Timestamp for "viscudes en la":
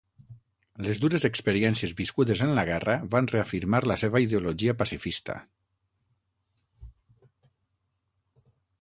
1.99-2.63